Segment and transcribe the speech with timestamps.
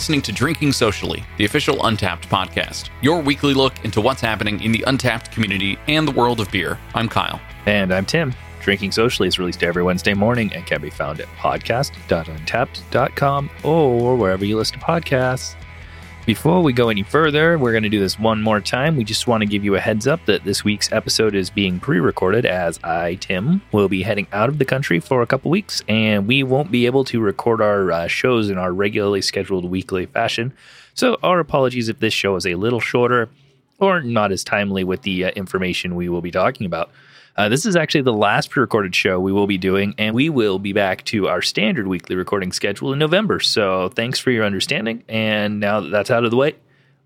[0.00, 4.72] Listening to Drinking Socially, the official Untappd podcast, your weekly look into what's happening in
[4.72, 6.78] the Untappd community and the world of beer.
[6.94, 7.38] I'm Kyle.
[7.66, 8.32] And I'm Tim.
[8.62, 14.42] Drinking Socially is released every Wednesday morning and can be found at podcast.untappd.com or wherever
[14.42, 15.54] you listen to podcasts.
[16.26, 18.96] Before we go any further, we're going to do this one more time.
[18.96, 21.80] We just want to give you a heads up that this week's episode is being
[21.80, 25.50] pre recorded as I, Tim, will be heading out of the country for a couple
[25.50, 29.64] weeks and we won't be able to record our uh, shows in our regularly scheduled
[29.64, 30.52] weekly fashion.
[30.94, 33.30] So, our apologies if this show is a little shorter
[33.78, 36.90] or not as timely with the uh, information we will be talking about.
[37.40, 40.28] Uh, this is actually the last pre recorded show we will be doing, and we
[40.28, 43.40] will be back to our standard weekly recording schedule in November.
[43.40, 45.04] So thanks for your understanding.
[45.08, 46.56] And now that that's out of the way,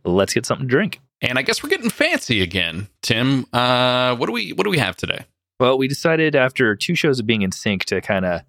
[0.02, 1.00] let's get something to drink.
[1.20, 3.46] And I guess we're getting fancy again, Tim.
[3.52, 5.24] Uh, what do we what do we have today?
[5.60, 8.40] Well, we decided after two shows of being in sync to kind of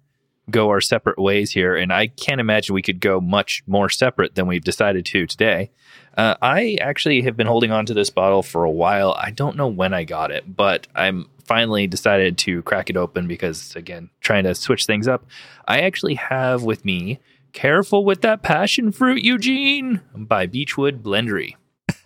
[0.50, 4.34] go our separate ways here, and I can't imagine we could go much more separate
[4.34, 5.70] than we've decided to today.
[6.16, 9.14] Uh, I actually have been holding on to this bottle for a while.
[9.18, 13.28] I don't know when I got it, but I'm finally decided to crack it open
[13.28, 15.24] because, again, trying to switch things up.
[15.66, 17.20] I actually have with me
[17.52, 21.54] Careful with That Passion Fruit, Eugene by Beachwood Blendery.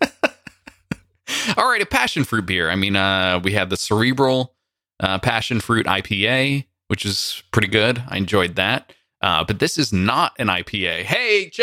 [1.56, 2.70] All right, a passion fruit beer.
[2.70, 4.54] I mean, uh, we have the cerebral
[5.00, 8.02] uh, passion fruit IPA, which is pretty good.
[8.08, 8.92] I enjoyed that.
[9.22, 11.04] Uh, but this is not an IPA.
[11.04, 11.60] Hey, ch-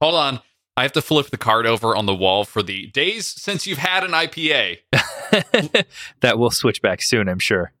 [0.00, 0.40] hold on.
[0.76, 3.78] I have to flip the card over on the wall for the days since you've
[3.78, 4.78] had an IPA.
[6.20, 7.72] that will switch back soon, I'm sure.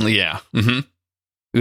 [0.00, 0.38] Yeah.
[0.54, 0.80] Mm-hmm.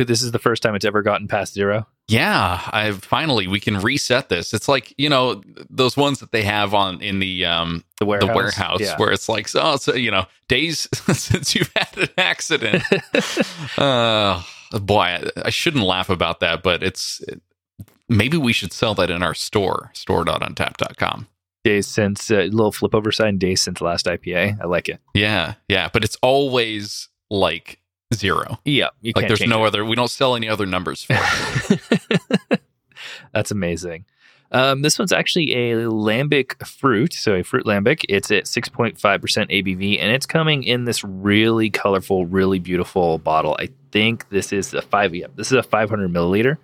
[0.03, 1.87] This is the first time it's ever gotten past zero.
[2.07, 4.53] Yeah, I finally we can reset this.
[4.53, 8.27] It's like you know those ones that they have on in the um The warehouse,
[8.29, 8.97] the warehouse Yeah.
[8.97, 12.83] where it's like so, so you know days since you've had an accident.
[13.79, 14.41] uh,
[14.71, 17.21] boy, I, I shouldn't laugh about that, but it's
[18.07, 21.27] maybe we should sell that in our store store.untappd.com.
[21.63, 24.59] days since uh, little flip over sign days since last IPA.
[24.61, 24.99] I like it.
[25.13, 27.79] Yeah, yeah, but it's always like
[28.13, 28.59] zero.
[28.65, 29.67] Yeah, you Like there's no it.
[29.67, 29.85] other.
[29.85, 32.61] We don't sell any other numbers for it.
[33.33, 34.05] That's amazing.
[34.51, 38.03] Um, this one's actually a lambic fruit, so a fruit lambic.
[38.09, 43.55] It's at 6.5% ABV, and it's coming in this really colorful, really beautiful bottle.
[43.59, 45.13] I think this is a five.
[45.13, 46.57] Yeah, this is a 500 milliliter.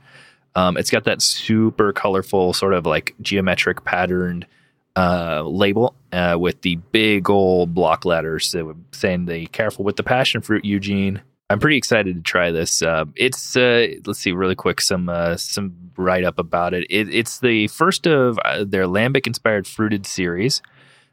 [0.56, 4.48] Um, it's got that super colorful, sort of like geometric patterned
[4.96, 9.98] uh, label uh, with the big old block letters that were saying the careful with
[9.98, 11.22] the passion fruit, Eugene.
[11.50, 12.82] I'm pretty excited to try this.
[12.82, 16.86] Uh, it's uh, let's see really quick some uh, some write up about it.
[16.90, 17.14] it.
[17.14, 20.62] It's the first of uh, their lambic inspired fruited series.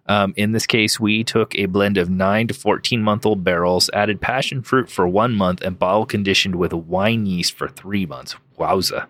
[0.07, 3.91] Um, in this case, we took a blend of nine to fourteen month old barrels,
[3.93, 8.35] added passion fruit for one month, and bottle conditioned with wine yeast for three months.
[8.59, 9.07] Wowza!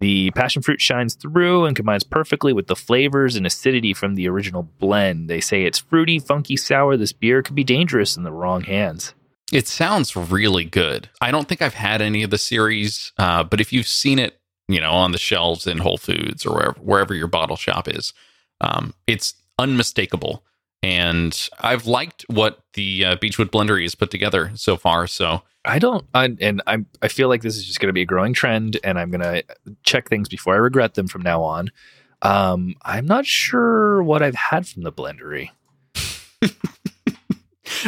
[0.00, 4.28] The passion fruit shines through and combines perfectly with the flavors and acidity from the
[4.28, 5.28] original blend.
[5.28, 6.96] They say it's fruity, funky, sour.
[6.96, 9.14] This beer could be dangerous in the wrong hands.
[9.52, 11.08] It sounds really good.
[11.20, 14.40] I don't think I've had any of the series, uh, but if you've seen it,
[14.68, 18.12] you know, on the shelves in Whole Foods or wherever, wherever your bottle shop is,
[18.60, 20.44] um, it's unmistakable.
[20.82, 25.06] And I've liked what the uh, Beachwood Blendery has put together so far.
[25.06, 28.02] So I don't, I, and I, I feel like this is just going to be
[28.02, 29.42] a growing trend, and I'm going to
[29.82, 31.70] check things before I regret them from now on.
[32.22, 35.50] Um, I'm not sure what I've had from the blendery.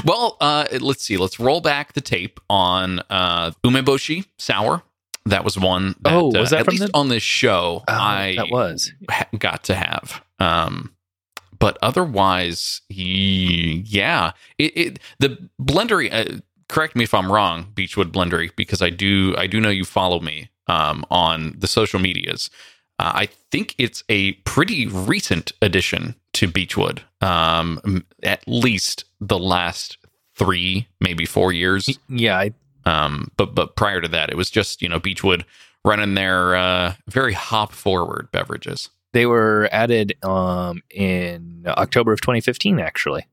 [0.04, 1.16] Well, uh, let's see.
[1.16, 4.82] Let's roll back the tape on uh, Umeboshi Sour.
[5.26, 5.94] That was one.
[6.00, 7.82] That, Oh, was uh, that at from least the- on this show?
[7.86, 10.22] Oh, I that was ha- got to have.
[10.38, 10.94] Um,
[11.58, 16.12] but otherwise, yeah, it, it the blendery.
[16.12, 19.84] Uh, correct me if I'm wrong, Beachwood Blendery, because I do I do know you
[19.84, 22.48] follow me um, on the social medias.
[22.98, 27.00] Uh, I think it's a pretty recent addition to Beachwood.
[27.22, 29.98] Um, at least the last
[30.34, 31.98] three, maybe four years.
[32.08, 32.38] yeah.
[32.38, 32.52] I,
[32.84, 35.44] Um, but but prior to that, it was just you know Beachwood
[35.84, 38.90] running their uh, very hop forward beverages.
[39.12, 43.26] they were added um, in October of 2015, actually,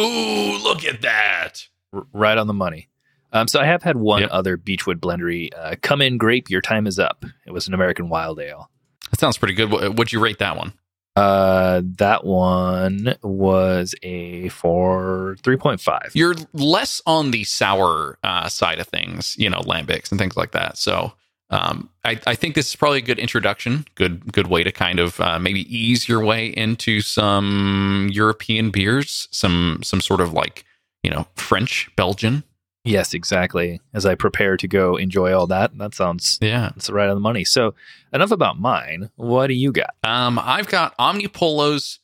[0.00, 1.68] Ooh, look at that!
[1.92, 2.88] R- right on the money.
[3.34, 4.30] Um, so I have had one Yep.
[4.32, 5.48] other Beachwood blendery.
[5.56, 6.50] Uh, Come in, grape.
[6.50, 7.24] Your time is up.
[7.46, 8.70] It was an American wild ale.
[9.10, 9.70] That sounds pretty good.
[9.70, 10.72] What, would you rate that one?
[11.14, 16.10] Uh, that one was a four three point five.
[16.14, 20.52] You're less on the sour uh, side of things, you know, lambics and things like
[20.52, 20.78] that.
[20.78, 21.12] So
[21.50, 24.98] um, I, I think this is probably a good introduction, good good way to kind
[24.98, 30.64] of uh, maybe ease your way into some European beers, some some sort of like
[31.02, 32.42] you know French Belgian
[32.84, 33.80] Yes, exactly.
[33.94, 36.70] As I prepare to go enjoy all that, that sounds Yeah.
[36.76, 37.44] it's right on the money.
[37.44, 37.74] So
[38.12, 39.10] enough about mine.
[39.16, 39.94] What do you got?
[40.02, 42.00] Um, I've got Omnipollo's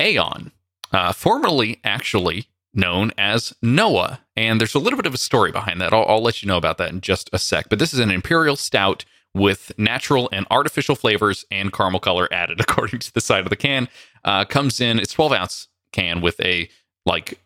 [0.00, 0.50] Aeon,
[0.92, 4.20] uh, formerly actually known as Noa.
[4.36, 5.92] And there's a little bit of a story behind that.
[5.92, 7.68] I'll, I'll let you know about that in just a sec.
[7.68, 9.04] But this is an imperial stout
[9.34, 13.56] with natural and artificial flavors and caramel color added, according to the side of the
[13.56, 13.88] can.
[14.24, 16.68] Uh, comes in, it's 12 ounce can with a
[17.06, 17.38] like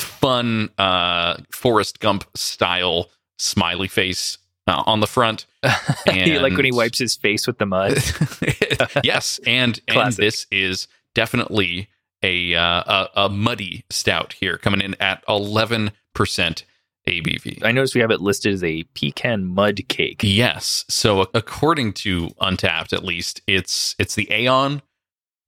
[0.00, 5.46] fun uh, Forrest Gump style smiley face uh, on the front.
[6.06, 7.98] You like when he wipes his face with the mud.
[9.04, 11.88] yes, and and this is definitely
[12.22, 16.64] a, uh, a a muddy stout here, coming in at eleven percent
[17.08, 17.64] ABV.
[17.64, 20.20] I noticed we have it listed as a pecan mud cake.
[20.22, 24.82] Yes, so according to Untappd, at least it's it's the Aeon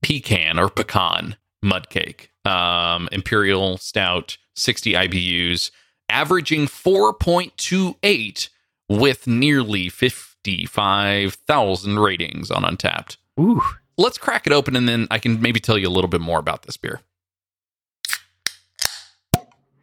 [0.03, 5.71] pecan or pecan mud cake, um, imperial stout, sixty IBUs,
[6.09, 8.49] averaging four point two eight
[8.89, 13.63] with nearly fifty five thousand ratings on Untappd Ooh,
[13.97, 16.39] let's crack it open and then I can maybe tell you a little bit more
[16.39, 17.01] about this beer.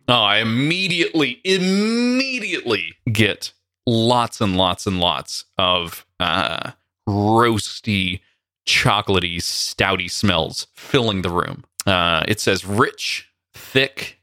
[0.10, 3.52] Oh, I immediately, immediately get
[3.86, 6.72] lots and lots and lots of uh,
[7.08, 8.22] roasty,
[8.66, 11.66] chocolatey, stouty smells filling the room.
[11.88, 14.20] Uh, it says rich, thick,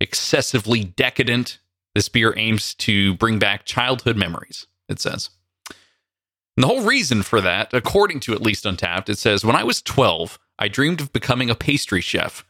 [0.00, 1.58] excessively decadent.
[1.94, 5.30] This beer aims to bring back childhood memories, it says.
[5.68, 9.64] And the whole reason for that, according to at least Untappd, it says, When I
[9.64, 12.44] was 12, I dreamed of becoming a pastry chef.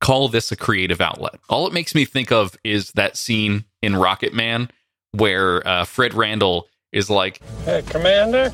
[0.00, 1.40] Call this a creative outlet.
[1.48, 4.70] All it makes me think of is that scene in Rocket Man
[5.12, 8.52] where uh, Fred Randall is like, Hey, Commander,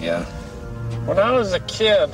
[0.00, 0.24] Yeah.
[1.06, 2.10] when I was a kid,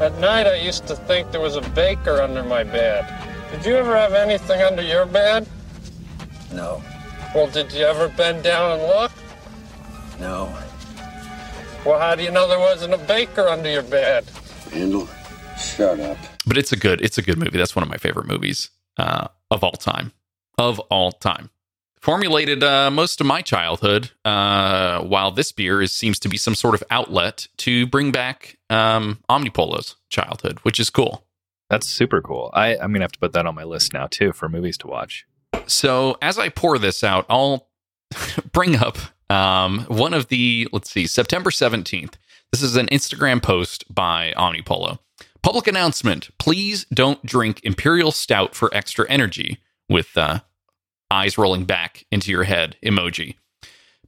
[0.00, 3.06] at night I used to think there was a baker under my bed.
[3.50, 5.46] Did you ever have anything under your bed?
[6.52, 6.82] No.
[7.34, 9.12] Well, did you ever bend down and look?
[10.18, 10.52] No.
[11.84, 14.24] Well, how do you know there wasn't a baker under your bed?
[14.72, 15.08] Randall,
[15.58, 16.18] shut up.
[16.46, 17.58] but it's a good, it's a good movie.
[17.58, 20.12] That's one of my favorite movies uh, of all time.
[20.58, 21.50] Of all time.
[22.00, 26.54] Formulated uh, most of my childhood, uh, while this beer is seems to be some
[26.54, 31.26] sort of outlet to bring back um, Omnipollo's childhood, which is cool.
[31.68, 32.50] that's super cool.
[32.54, 34.86] I, I'm gonna have to put that on my list now too for movies to
[34.86, 35.26] watch.
[35.66, 37.68] So as I pour this out, I'll
[38.52, 38.96] bring up
[39.28, 42.14] um, one of the, let's see, September 17th.
[42.50, 44.98] This is an Instagram post by Omnipollo.
[45.42, 49.58] Public announcement please don't drink Imperial Stout for extra energy
[49.88, 50.40] with uh,
[51.10, 53.36] eyes rolling back into your head emoji.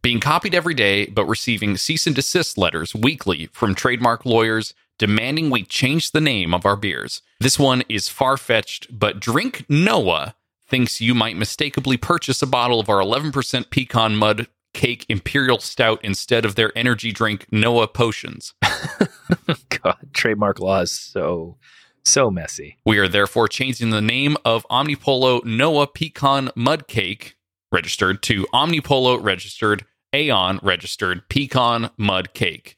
[0.02, 5.50] Being copied every day, but receiving cease and desist letters weekly from trademark lawyers demanding
[5.50, 7.22] we change the name of our beers.
[7.40, 10.34] This one is far fetched, but Drink Noah
[10.69, 16.00] thinks you might mistakenly purchase a bottle of our 11% pecan mud cake imperial stout
[16.02, 18.54] instead of their energy drink Noah potions.
[19.82, 21.58] God, trademark law is so
[22.04, 22.78] so messy.
[22.84, 27.37] We are therefore changing the name of Omnipollo Noa Pecan Mud Cake
[27.70, 29.84] registered to Omnipollo registered
[30.14, 32.76] Aeon registered Pecan Mud Cake.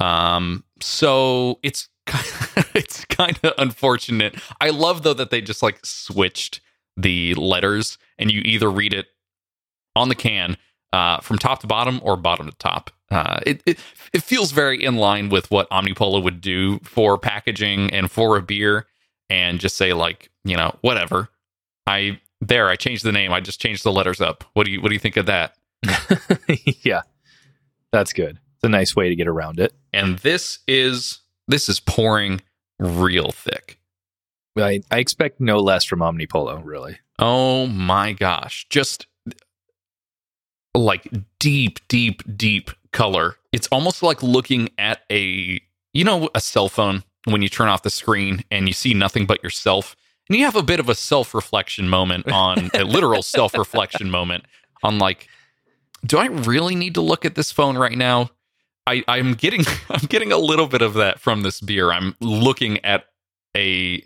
[0.00, 1.88] Um, so it's
[2.74, 4.36] it's kind of unfortunate.
[4.60, 6.60] I love though that they just like switched
[6.96, 9.06] the letters and you either read it
[9.94, 10.56] on the can
[10.92, 12.90] uh, from top to bottom or bottom to top.
[13.10, 13.78] Uh, it, it
[14.12, 18.42] it feels very in line with what Omnipollo would do for packaging and for a
[18.42, 18.86] beer,
[19.30, 21.28] and just say like you know whatever.
[21.86, 23.32] I there I changed the name.
[23.32, 24.44] I just changed the letters up.
[24.52, 25.54] What do you what do you think of that?
[26.82, 27.02] yeah,
[27.92, 28.38] that's good.
[28.56, 29.72] It's a nice way to get around it.
[29.92, 32.42] And this is this is pouring
[32.78, 33.78] real thick.
[34.56, 36.98] I, I expect no less from Omnipollo, really.
[37.18, 38.66] Oh my gosh.
[38.70, 39.06] Just
[40.74, 43.36] like deep, deep, deep color.
[43.52, 45.60] It's almost like looking at a,
[45.92, 49.26] you know, a cell phone when you turn off the screen and you see nothing
[49.26, 49.96] but yourself.
[50.28, 54.10] And you have a bit of a self reflection moment on a literal self reflection
[54.10, 54.44] moment
[54.82, 55.28] on like,
[56.04, 58.30] do I really need to look at this phone right now?
[58.86, 61.92] I, I'm getting I'm getting a little bit of that from this beer.
[61.92, 63.06] I'm looking at
[63.56, 64.02] a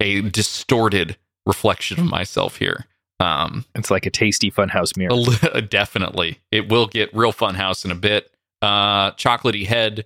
[0.00, 1.16] a distorted
[1.46, 2.86] reflection of myself here.
[3.20, 5.14] Um, It's like a tasty funhouse a mirror.
[5.14, 8.30] li- definitely, it will get real funhouse in a bit.
[8.62, 10.04] Uh, chocolatey head,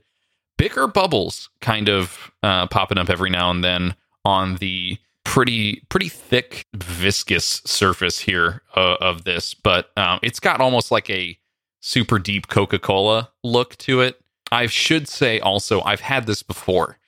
[0.58, 6.08] bigger bubbles, kind of uh, popping up every now and then on the pretty pretty
[6.08, 11.38] thick viscous surface here uh, of this, but um, it's got almost like a
[11.80, 14.20] super deep Coca Cola look to it.
[14.50, 16.98] I should say also I've had this before.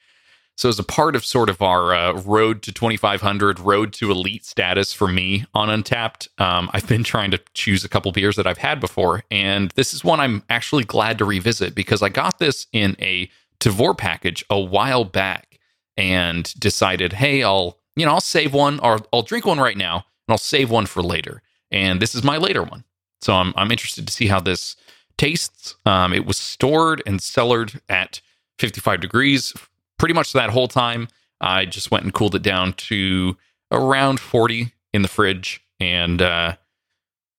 [0.56, 4.44] So, as a part of sort of our uh, road to 2500, road to elite
[4.44, 8.46] status for me on Untappd, um, I've been trying to choose a couple beers that
[8.46, 9.25] I've had before.
[9.30, 13.28] And this is one I'm actually glad to revisit because I got this in a
[13.58, 15.58] Tavour package a while back
[15.96, 19.96] and decided, hey, I'll, you know, I'll save one or I'll drink one right now
[19.96, 21.42] and I'll save one for later.
[21.70, 22.84] And this is my later one.
[23.23, 24.76] So I'm, I'm interested to see how this
[25.16, 25.76] tastes.
[25.84, 28.20] Um, it was stored and cellared at
[28.58, 29.52] 55 degrees
[29.98, 31.08] pretty much that whole time.
[31.40, 33.36] I just went and cooled it down to
[33.70, 35.60] around 40 in the fridge.
[35.80, 36.56] And uh,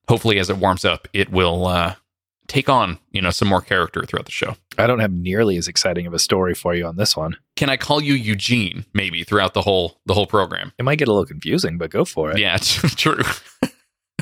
[0.08, 1.96] hopefully, as it warms up, it will uh,
[2.48, 4.56] take on you know some more character throughout the show.
[4.78, 7.38] I don't have nearly as exciting of a story for you on this one.
[7.56, 10.74] Can I call you Eugene maybe throughout the whole the whole program?
[10.78, 12.38] It might get a little confusing, but go for it.
[12.38, 13.24] Yeah, true.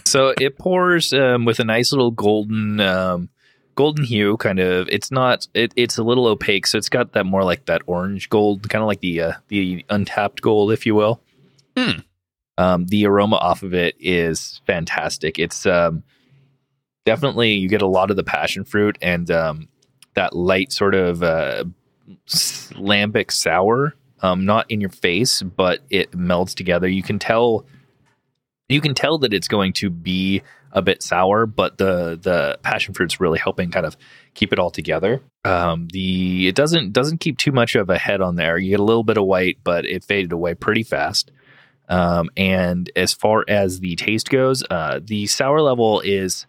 [0.06, 3.30] so it pours um, with a nice little golden um,
[3.76, 7.26] golden hue kind of it's not it, it's a little opaque so it's got that
[7.26, 10.96] more like that orange gold kind of like the uh, the untapped gold if you
[10.96, 11.22] will.
[11.76, 12.02] Hmm.
[12.60, 15.40] um, the aroma off of it is fantastic.
[15.40, 16.04] It's um,
[17.04, 19.70] definitely you get a lot of the passion fruit and um,
[20.14, 21.64] that light sort of uh,
[22.28, 26.88] lambic sour um, not in your face but it melds together.
[26.88, 27.66] You can tell
[28.70, 30.42] you can tell that it's going to be
[30.74, 33.96] a bit sour, but the the passion fruit's really helping kind of
[34.34, 35.22] keep it all together.
[35.46, 38.58] Um, the it doesn't doesn't keep too much of a head on there.
[38.58, 41.32] You get a little bit of white, but it faded away pretty fast.
[41.90, 46.48] Um, and as far as the taste goes, uh, the sour level is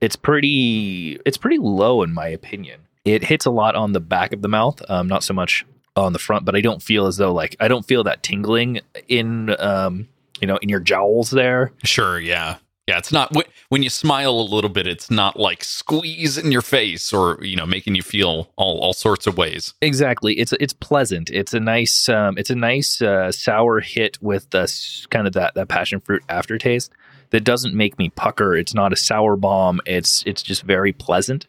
[0.00, 2.82] it's pretty it's pretty low in my opinion.
[3.04, 5.64] It hits a lot on the back of the mouth, um, not so much
[5.96, 6.44] on the front.
[6.44, 10.08] But I don't feel as though like I don't feel that tingling in um,
[10.40, 11.72] you know in your jowls there.
[11.84, 12.56] Sure, yeah.
[12.88, 13.32] Yeah, it's not
[13.68, 14.88] when you smile a little bit.
[14.88, 18.92] It's not like squeeze in your face or you know making you feel all, all
[18.92, 19.74] sorts of ways.
[19.80, 20.38] Exactly.
[20.38, 21.30] It's it's pleasant.
[21.30, 24.70] It's a nice um, it's a nice uh, sour hit with the
[25.10, 26.90] kind of that that passion fruit aftertaste
[27.30, 28.56] that doesn't make me pucker.
[28.56, 29.80] It's not a sour bomb.
[29.86, 31.46] It's it's just very pleasant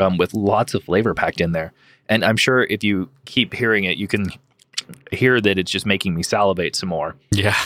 [0.00, 1.72] um, with lots of flavor packed in there.
[2.08, 4.32] And I'm sure if you keep hearing it, you can
[5.12, 7.16] hear that it's just making me salivate some more.
[7.30, 7.56] Yeah.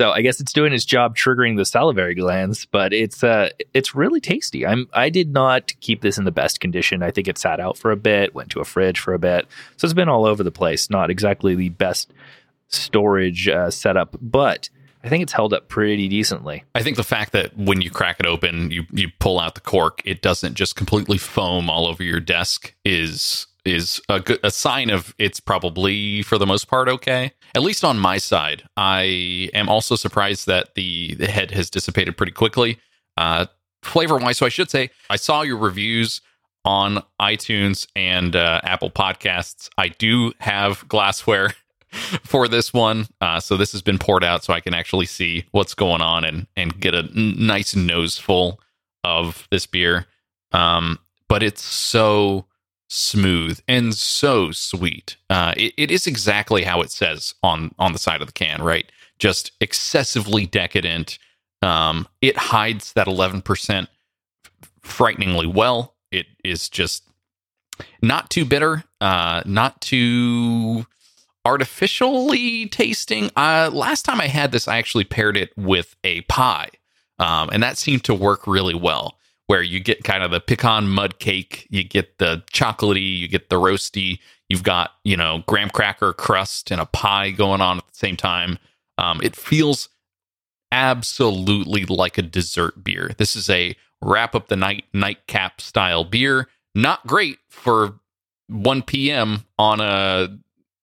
[0.00, 3.96] So I guess it's doing its job triggering the salivary glands, but it's uh it's
[3.96, 4.64] really tasty.
[4.64, 7.02] I'm I did not keep this in the best condition.
[7.02, 9.46] I think it sat out for a bit, went to a fridge for a bit.
[9.76, 10.88] So it's been all over the place.
[10.88, 12.12] Not exactly the best
[12.68, 14.70] storage uh, setup, but
[15.02, 16.64] I think it's held up pretty decently.
[16.74, 19.60] I think the fact that when you crack it open, you you pull out the
[19.60, 24.50] cork, it doesn't just completely foam all over your desk is is a, good, a
[24.50, 27.32] sign of it's probably for the most part okay.
[27.54, 32.16] At least on my side, I am also surprised that the the head has dissipated
[32.16, 32.78] pretty quickly.
[33.16, 33.46] Uh,
[33.82, 36.20] flavor wise, so I should say I saw your reviews
[36.64, 39.68] on iTunes and uh, Apple Podcasts.
[39.78, 41.54] I do have glassware
[41.90, 45.46] for this one, uh, so this has been poured out so I can actually see
[45.52, 48.60] what's going on and and get a n- nice nose full
[49.04, 50.06] of this beer.
[50.52, 50.98] Um,
[51.28, 52.46] but it's so
[52.88, 55.16] smooth and so sweet.
[55.30, 58.62] Uh, it, it is exactly how it says on on the side of the can,
[58.62, 58.90] right?
[59.18, 61.18] Just excessively decadent.
[61.62, 63.88] Um, it hides that eleven percent
[64.82, 65.94] frighteningly well.
[66.10, 67.04] It is just
[68.02, 70.86] not too bitter, uh, not too
[71.44, 73.30] artificially tasting.
[73.36, 76.70] Uh, last time I had this, I actually paired it with a pie,
[77.18, 79.17] um, and that seemed to work really well
[79.48, 83.48] where you get kind of the pecan mud cake, you get the chocolatey, you get
[83.48, 87.86] the roasty, you've got, you know, graham cracker crust and a pie going on at
[87.86, 88.58] the same time.
[88.98, 89.88] Um, it feels
[90.70, 93.12] absolutely like a dessert beer.
[93.16, 96.48] This is a wrap up the night nightcap style beer.
[96.74, 97.98] Not great for
[98.48, 99.44] 1 p.m.
[99.58, 100.28] on a,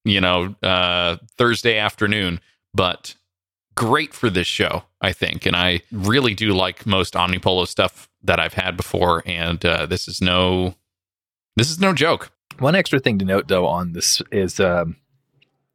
[0.05, 2.39] you know, uh, Thursday afternoon,
[2.73, 3.13] but
[3.75, 5.45] great for this show, I think.
[5.45, 10.07] And I really do like most Omnipollo stuff that I've had before, and uh, this
[10.07, 10.75] is no
[11.55, 12.31] this is no joke.
[12.59, 14.95] One extra thing to note though on this is um,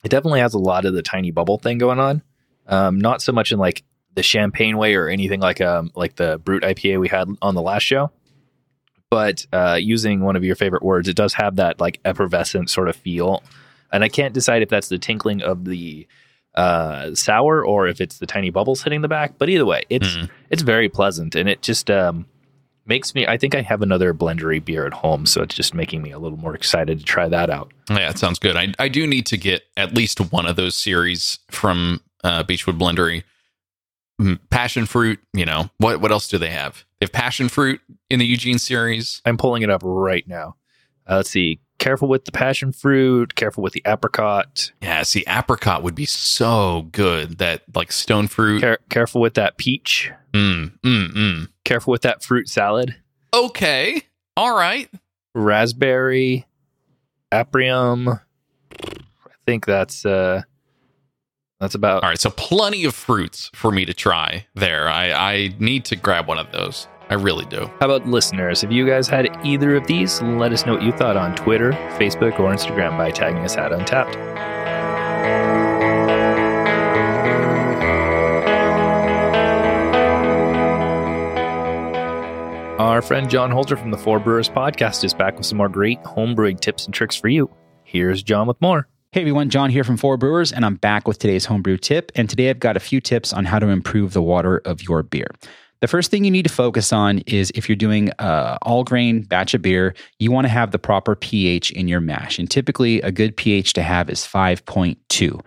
[0.03, 2.23] it definitely has a lot of the tiny bubble thing going on.
[2.67, 6.39] Um, not so much in like the champagne way or anything like um like the
[6.39, 8.11] brute IPA we had on the last show,
[9.11, 12.89] but uh, using one of your favorite words, it does have that like effervescent sort
[12.89, 13.43] of feel.
[13.93, 16.07] And I can't decide if that's the tinkling of the
[16.55, 19.39] uh, sour or if it's the tiny bubbles hitting the back.
[19.39, 20.31] But either way, it's mm.
[20.51, 22.27] it's very pleasant and it just um,
[22.87, 23.27] makes me.
[23.27, 26.19] I think I have another blendery beer at home, so it's just making me a
[26.19, 27.73] little more excited to try that out.
[27.89, 28.57] Yeah, it sounds good.
[28.57, 32.79] I I do need to get at least one of those series from uh, Beachwood
[32.79, 33.25] Blendery.
[34.21, 36.03] Mm, passion fruit, you know what?
[36.03, 36.85] What else do they have?
[36.99, 37.81] They have passion fruit
[38.11, 39.23] in the Eugene series.
[39.25, 40.57] I'm pulling it up right now.
[41.09, 41.61] Uh, let's see.
[41.81, 46.87] Careful with the passion fruit, careful with the apricot, Yeah, see, apricot would be so
[46.93, 47.39] good.
[47.39, 48.61] That like stone fruit.
[48.61, 51.49] care- careful with that peach, Mm, mm, mm.
[51.65, 52.95] careful with that fruit salad,
[53.35, 54.03] Okay.
[54.37, 54.89] All right.
[55.35, 56.47] raspberry,
[57.33, 58.21] aprium.
[58.73, 60.43] I think that's uh
[61.61, 62.19] that's about All right.
[62.19, 64.89] So plenty of fruits for me to try there.
[64.89, 66.87] I, I need to grab one of those.
[67.11, 67.69] I really do.
[67.81, 68.63] How about listeners?
[68.63, 71.73] If you guys had either of these, let us know what you thought on Twitter,
[71.99, 74.15] Facebook, or Instagram by tagging us at Untappd.
[82.79, 86.01] Our friend John Holter from the Four Brewers podcast is back with some more great
[86.05, 87.51] homebrewing tips and tricks for you.
[87.83, 88.87] Here's John with more.
[89.11, 92.13] Hey everyone, John here from Four Brewers, and I'm back with today's homebrew tip.
[92.15, 95.03] And today I've got a few tips on how to improve the water of your
[95.03, 95.27] beer.
[95.81, 99.23] The first thing you need to focus on is if you're doing uh, all grain
[99.23, 102.39] batch of beer, you want to have the proper pH in your mash.
[102.39, 105.41] And typically, a good pH to have is 5.2.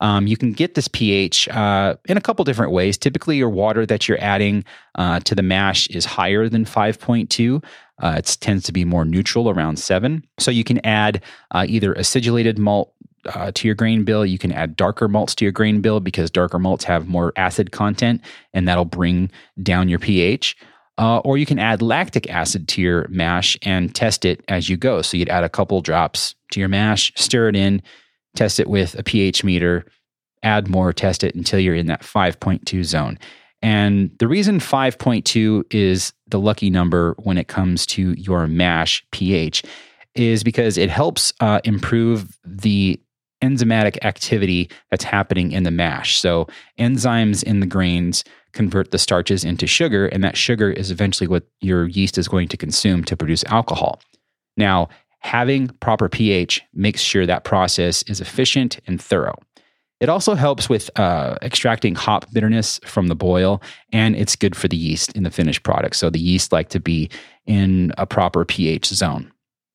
[0.00, 2.96] Um, you can get this pH uh, in a couple different ways.
[2.96, 7.62] Typically, your water that you're adding uh, to the mash is higher than 5.2.
[8.00, 10.24] Uh, it tends to be more neutral, around seven.
[10.38, 12.94] So you can add uh, either acidulated malt
[13.26, 14.24] uh, to your grain bill.
[14.24, 17.72] You can add darker malts to your grain bill because darker malts have more acid
[17.72, 18.20] content,
[18.52, 19.30] and that'll bring
[19.62, 20.56] down your pH.
[20.98, 24.76] Uh, or you can add lactic acid to your mash and test it as you
[24.76, 25.00] go.
[25.00, 27.80] So you'd add a couple drops to your mash, stir it in,
[28.36, 29.86] test it with a pH meter,
[30.42, 33.18] add more, test it until you're in that 5.2 zone.
[33.62, 39.62] And the reason 5.2 is the lucky number when it comes to your mash pH
[40.14, 43.00] is because it helps uh, improve the
[43.42, 46.18] enzymatic activity that's happening in the mash.
[46.18, 46.46] So,
[46.78, 51.44] enzymes in the grains convert the starches into sugar, and that sugar is eventually what
[51.60, 54.00] your yeast is going to consume to produce alcohol.
[54.56, 54.88] Now,
[55.20, 59.38] having proper pH makes sure that process is efficient and thorough.
[60.00, 63.62] It also helps with uh, extracting hop bitterness from the boil,
[63.92, 65.96] and it's good for the yeast in the finished product.
[65.96, 67.10] So the yeast like to be
[67.46, 69.30] in a proper pH zone.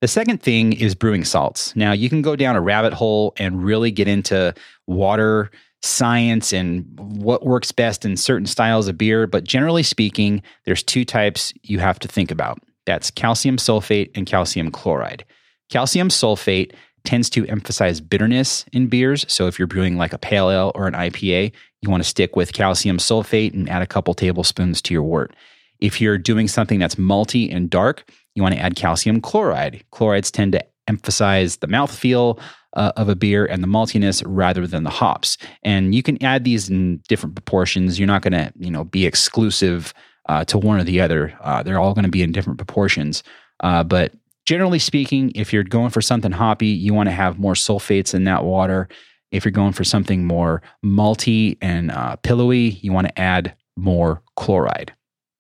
[0.06, 1.76] The second thing is brewing salts.
[1.76, 4.54] Now, you can go down a rabbit hole and really get into
[4.86, 5.50] water
[5.82, 11.06] science and what works best in certain styles of beer, but generally speaking, there's two
[11.06, 12.60] types you have to think about.
[12.86, 15.26] That's calcium sulfate and calcium chloride.
[15.72, 19.26] Calcium sulfate tends to emphasize bitterness in beers.
[19.28, 22.36] So if you're brewing like a pale ale or an IPA, you want to stick
[22.36, 25.36] with calcium sulfate and add a couple tablespoons to your wort.
[25.80, 29.84] If you're doing something that's malty and dark, you want to add calcium chloride.
[29.91, 32.39] Chlorides tend to emphasize the mouthfeel
[32.76, 35.38] uh, of a beer and the maltiness rather than the hops.
[35.63, 37.98] And you can add these in different proportions.
[37.98, 39.93] You're not going to, you know, be exclusive
[40.28, 41.38] uh, to one or the other.
[41.41, 43.24] Uh, they're all going to be in different proportions.
[43.62, 44.13] Uh, but
[44.45, 48.26] generally speaking, if you're going for something hoppy, you want to have more sulfates in
[48.26, 48.89] that water.
[49.32, 54.21] If you're going for something more malty and uh, pillowy, you want to add more
[54.36, 54.93] chloride.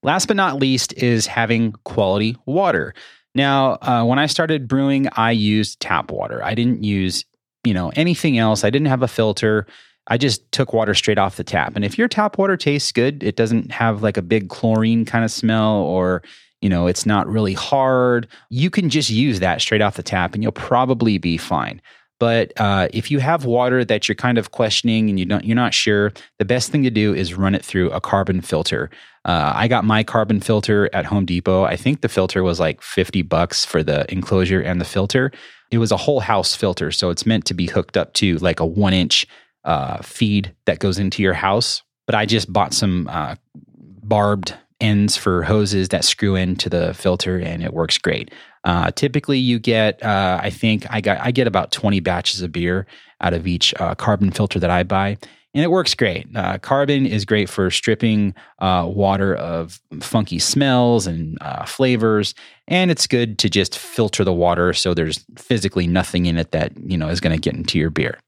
[0.05, 2.93] Last but not least is having quality water.
[3.33, 6.43] Now, uh, when I started brewing, I used tap water.
[6.43, 7.25] I didn't use,
[7.63, 8.63] you know, anything else.
[8.63, 9.65] I didn't have a filter.
[10.05, 11.75] I just took water straight off the tap.
[11.75, 15.25] And if your tap water tastes good, it doesn't have like a big chlorine kind
[15.25, 16.21] of smell or,
[16.61, 20.35] you know, it's not really hard, you can just use that straight off the tap
[20.35, 21.81] and you'll probably be fine.
[22.19, 25.55] But uh, if you have water that you're kind of questioning and you don't, you're
[25.55, 28.89] not sure, the best thing to do is run it through a carbon filter.
[29.25, 31.63] Uh, I got my carbon filter at Home Depot.
[31.63, 35.31] I think the filter was like 50 bucks for the enclosure and the filter.
[35.71, 38.59] It was a whole house filter, so it's meant to be hooked up to like
[38.59, 39.25] a one inch
[39.63, 41.81] uh, feed that goes into your house.
[42.05, 43.35] But I just bought some uh,
[44.03, 48.31] barbed ends for hoses that screw into the filter, and it works great.
[48.63, 52.51] Uh, typically, you get uh, I think I got I get about 20 batches of
[52.51, 52.85] beer
[53.21, 55.17] out of each uh, carbon filter that I buy.
[55.53, 56.27] And it works great.
[56.35, 62.35] Uh, carbon is great for stripping uh, water of funky smells and uh, flavors,
[62.67, 66.73] and it's good to just filter the water so there's physically nothing in it that
[66.85, 68.19] you know is going to get into your beer.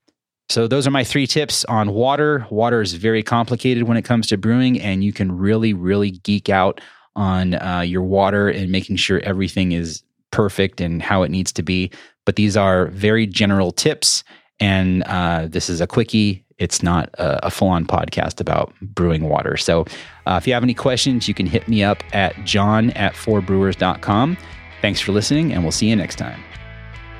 [0.49, 2.47] So those are my three tips on water.
[2.49, 6.49] Water is very complicated when it comes to brewing, and you can really, really geek
[6.49, 6.79] out
[7.15, 11.63] on uh, your water and making sure everything is perfect and how it needs to
[11.63, 11.91] be.
[12.25, 14.23] But these are very general tips,
[14.59, 16.45] and uh, this is a quickie.
[16.59, 19.57] It's not a, a full on podcast about brewing water.
[19.57, 19.85] So
[20.25, 24.37] uh, if you have any questions, you can hit me up at john at fourbrewers.com.
[24.81, 26.41] Thanks for listening, and we'll see you next time.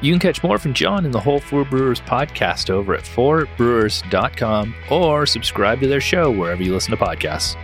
[0.01, 4.75] You can catch more from John and the Whole Four Brewers podcast over at fourbrewers.com
[4.91, 7.55] or subscribe to their show wherever you listen to podcasts.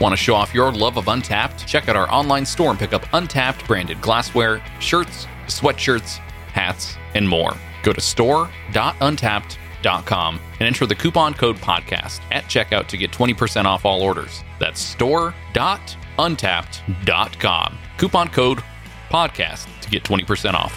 [0.00, 1.66] Want to show off your love of Untappd?
[1.66, 6.18] Check out our online store and pick up Untappd branded glassware, shirts, sweatshirts,
[6.52, 7.52] hats, and more.
[7.82, 13.84] Go to store.untappd.com and enter the coupon code podcast at checkout to get 20% off
[13.84, 14.42] all orders.
[14.58, 16.00] That's store.untappd.com.
[17.98, 18.58] Coupon code
[19.10, 20.72] podcast to get 20% off.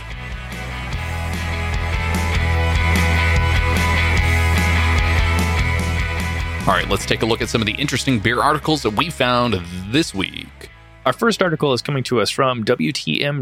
[6.68, 9.10] All right, let's take a look at some of the interesting beer articles that we
[9.10, 10.70] found this week.
[11.06, 13.38] Our first article is coming to us from WTMJ.com.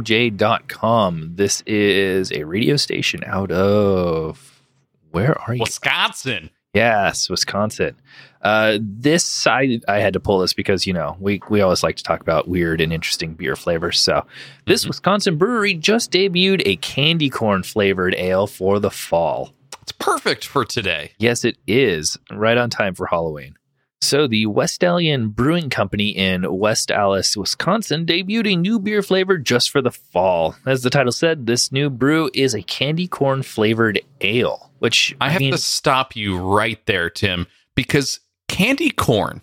[1.36, 4.62] This is a radio station out of
[5.10, 5.62] where are you?
[5.62, 6.52] Wisconsin.
[6.76, 7.96] Yes, Wisconsin.
[8.42, 11.96] Uh, this I I had to pull this because you know we we always like
[11.96, 14.00] to talk about weird and interesting beer flavors.
[14.00, 14.26] So
[14.68, 14.90] this Mhm.
[14.90, 19.54] Wisconsin brewery just debuted a candy corn flavored ale for the fall.
[19.82, 21.12] It's perfect for today.
[21.18, 23.56] Yes, it is right on time for Halloween.
[24.02, 29.72] So the Westallion Brewing Company in West Allis, Wisconsin, debuted a new beer flavor just
[29.72, 30.56] for the fall.
[30.68, 35.30] As the title said, this new brew is a candy corn flavored ale, which I
[35.30, 39.42] have mean, to stop you right there, Tim, because candy corn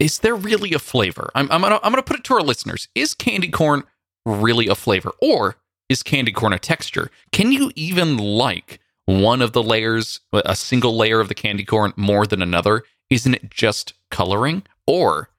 [0.00, 1.30] is there really a flavor?
[1.36, 2.88] I'm, I'm gonna I'm gonna put it to our listeners.
[2.96, 3.84] Is candy corn
[4.26, 5.54] really a flavor, or
[5.88, 7.12] is candy corn a texture?
[7.30, 11.92] Can you even like one of the layers, a single layer of the candy corn,
[11.94, 12.82] more than another?
[13.10, 15.30] Isn't it just coloring, or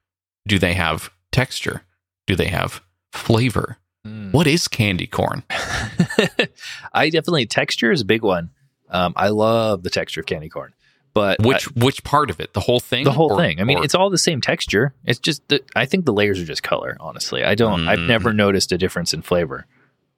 [0.48, 1.82] do they have texture?
[2.26, 2.80] Do they have
[3.12, 3.76] flavor?
[4.06, 4.32] Mm.
[4.32, 5.42] What is candy corn?
[6.94, 8.48] I definitely texture is a big one.
[8.90, 10.72] Um, I love the texture of candy corn,
[11.14, 12.52] but Which which part of it?
[12.54, 13.04] The whole thing?
[13.04, 13.60] the whole Or- thing.
[13.60, 14.94] I mean, or- it's all the same texture.
[15.04, 16.96] It's just that I think the layers are just color.
[17.00, 17.88] Honestly, I don't.
[17.88, 18.06] I've Mm.
[18.08, 19.66] never noticed a difference in flavor.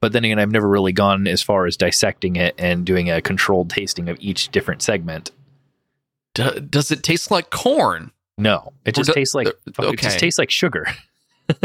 [0.00, 3.20] But then again, I've never really gone as far as dissecting it and doing a
[3.20, 5.32] controlled tasting of each different segment.
[6.34, 8.12] Do- does it taste like corn?
[8.36, 10.86] No, it just do- tastes like uh, it just tastes like sugar.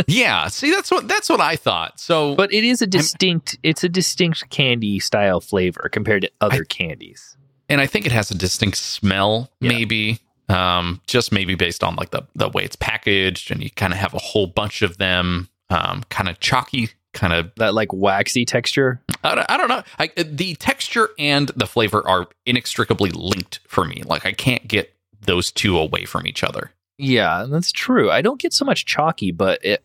[0.07, 1.99] yeah, see that's what that's what I thought.
[1.99, 3.57] So But it is a distinct.
[3.63, 7.37] it's a distinct candy style flavor compared to other candies.
[7.69, 9.69] and I think it has a distinct smell Yeah.
[9.69, 10.19] maybe
[10.49, 13.99] um just maybe based on like the the way it's packaged and you kind of
[13.99, 18.43] have a whole bunch of them um kind of chalky kind of That like waxy
[18.43, 18.99] texture.
[19.23, 19.83] I don't, I don't know.
[19.99, 24.01] I, the texture and the flavor are inextricably linked for me.
[24.03, 26.71] Like I can't get those two away from each other.
[27.03, 28.09] Yeah, that's true.
[28.09, 29.83] I don't get so much chalky, but it,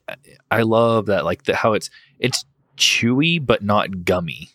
[0.51, 2.45] I love that like the, how it's it's
[2.77, 4.51] chewy but not gummy.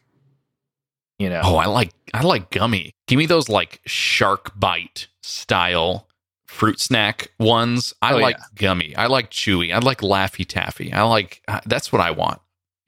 [1.19, 1.41] You know.
[1.43, 2.93] Oh, I like I like gummy.
[3.07, 6.07] Give me those like shark bite style
[6.45, 7.93] fruit snack ones.
[8.01, 8.45] I Oh, like yeah.
[8.55, 8.95] gummy.
[8.95, 9.73] I like chewy.
[9.73, 10.93] I like laffy taffy.
[10.93, 12.39] I like uh, that's what I want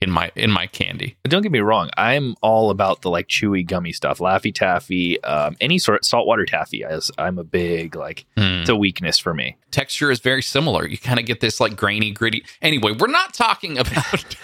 [0.01, 1.15] in my in my candy.
[1.23, 1.89] Don't get me wrong.
[1.97, 6.83] I'm all about the like chewy gummy stuff, Laffy Taffy, um, any sort saltwater taffy.
[6.83, 9.57] As I'm a big like it's a weakness for me.
[9.71, 10.87] Texture is very similar.
[10.87, 12.45] You kind of get this like grainy, gritty.
[12.61, 14.35] Anyway, we're not talking about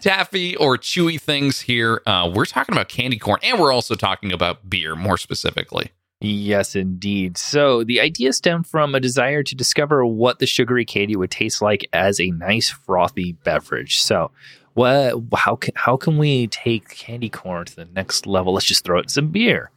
[0.00, 2.02] taffy or chewy things here.
[2.06, 5.90] Uh, we're talking about candy corn, and we're also talking about beer more specifically.
[6.20, 7.36] Yes, indeed.
[7.36, 11.60] So the idea stemmed from a desire to discover what the sugary candy would taste
[11.60, 14.00] like as a nice frothy beverage.
[14.00, 14.30] So,
[14.74, 15.14] what?
[15.34, 18.52] How can how can we take candy corn to the next level?
[18.52, 19.70] Let's just throw it in some beer.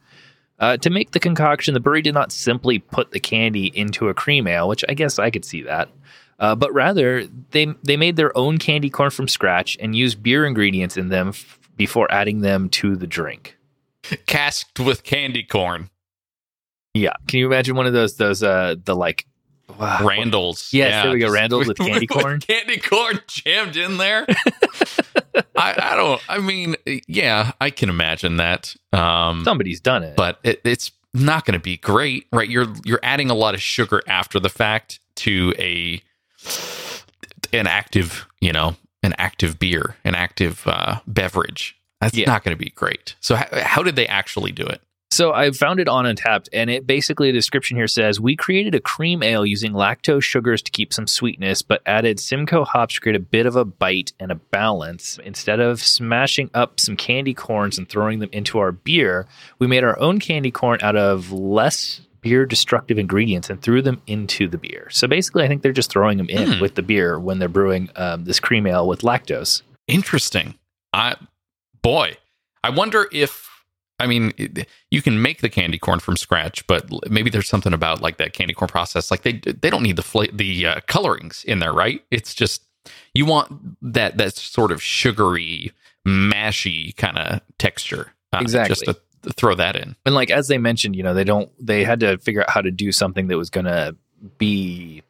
[0.58, 4.14] Uh, to make the concoction, the brewery did not simply put the candy into a
[4.14, 5.88] cream ale, which I guess I could see that.
[6.40, 10.44] Uh, but rather, they they made their own candy corn from scratch and used beer
[10.44, 13.56] ingredients in them f- before adding them to the drink.
[14.26, 15.90] Casked with candy corn,
[16.94, 19.26] Yeah, can you imagine one of those those uh the like
[19.78, 20.72] wow, Randall's.
[20.72, 22.40] Yes, there we go, Randall's with candy corn.
[22.46, 24.26] candy corn jammed in there.
[25.56, 26.20] I, I don't.
[26.28, 26.76] I mean,
[27.06, 28.74] yeah, I can imagine that.
[28.92, 30.16] Um, somebody's done it.
[30.16, 32.48] but it, it's not going to be great, right?
[32.48, 36.00] You're you're adding a lot of sugar after the fact to a
[37.52, 41.76] an active, you know, an active beer, an active uh, beverage.
[42.00, 42.26] That's Yeah.
[42.26, 43.16] not going to be great.
[43.20, 44.80] So, how, how did they actually do it?
[45.10, 48.74] So I found it on Untappd, and it basically the description here says we created
[48.74, 53.00] a cream ale using lactose sugars to keep some sweetness, but added Simcoe hops to
[53.00, 55.18] create a bit of a bite and a balance.
[55.24, 59.26] Instead of smashing up some candy corns and throwing them into our beer,
[59.58, 64.02] we made our own candy corn out of less beer destructive ingredients and threw them
[64.06, 64.88] into the beer.
[64.90, 66.60] So basically, I think they're just throwing them in Hmm.
[66.60, 69.62] with the beer when they're brewing um, this cream ale with lactose.
[69.86, 70.54] Interesting.
[70.92, 71.16] I
[71.80, 72.16] boy,
[72.62, 73.47] I wonder if
[74.00, 77.72] I mean it- you can make the candy corn from scratch, but maybe there's something
[77.72, 79.10] about like that candy corn process.
[79.10, 82.02] Like they they don't need the fla- the uh, colorings in there, right?
[82.10, 82.62] It's just
[83.14, 85.72] you want that that sort of sugary,
[86.06, 88.12] mashy kind of texture.
[88.32, 88.74] Uh, Exactly.
[88.74, 88.96] Just to,
[89.28, 89.96] to throw that in.
[90.06, 92.60] and like as they mentioned you know they don't they had to figure out how
[92.60, 93.96] to do something that was going to
[94.38, 95.02] be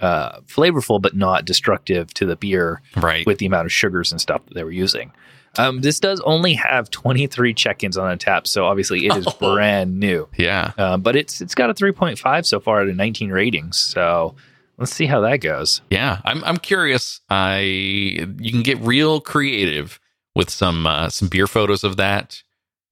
[0.00, 3.24] uh, flavorful but not destructive to the beer Right.
[3.26, 5.10] with the amount of sugars and stuff that they were using.
[5.58, 9.54] Um, this does only have 23 check-ins on a tap, so obviously it is Oh.
[9.54, 10.28] brand new.
[10.36, 10.72] yeah.
[10.78, 13.76] Um, but it's it's got a 3.5 so far out of 19 ratings.
[13.78, 14.34] So
[14.78, 15.80] let's see how that goes.
[15.90, 16.20] Yeah.
[16.24, 17.20] I'm I'm curious.
[17.30, 19.98] I you can get real creative
[20.34, 22.42] with some uh, some beer photos of that.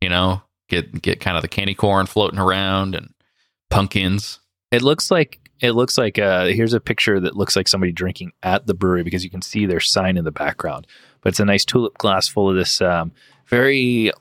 [0.00, 3.12] You know, get get kind of the candy corn floating around and
[3.70, 4.40] pumpkins.
[4.70, 8.32] It looks like it looks like uh, here's a picture that looks like somebody drinking
[8.42, 10.86] at the brewery because you can see their sign in the background.
[11.24, 13.10] But it's a nice tulip glass full of this um,
[13.48, 14.12] very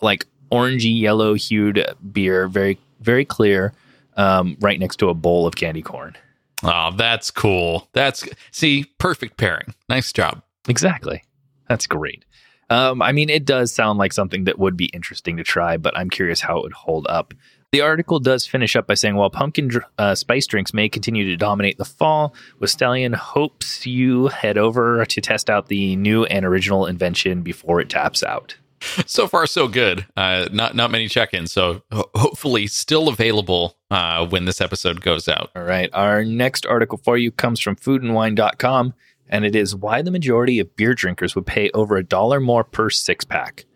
[0.00, 3.72] like orangey yellow hued beer, very very clear,
[4.16, 6.14] um, right next to a bowl of candy corn.
[6.62, 7.88] Oh, that's cool.
[7.92, 9.74] That's see, perfect pairing.
[9.88, 10.42] Nice job.
[10.68, 11.24] Exactly.
[11.68, 12.24] That's great.
[12.70, 15.96] Um, I mean, it does sound like something that would be interesting to try, but
[15.96, 17.34] I'm curious how it would hold up.
[17.72, 21.24] The article does finish up by saying, while pumpkin dr- uh, spice drinks may continue
[21.30, 22.34] to dominate the fall,
[22.66, 27.88] Stallion hopes you head over to test out the new and original invention before it
[27.88, 28.56] taps out.
[29.06, 30.06] So far, so good.
[30.16, 35.28] Uh, not not many check-ins, so ho- hopefully still available uh, when this episode goes
[35.28, 35.50] out.
[35.54, 35.88] All right.
[35.92, 38.92] Our next article for you comes from foodandwine.com,
[39.28, 42.64] and it is why the majority of beer drinkers would pay over a dollar more
[42.64, 43.66] per six pack.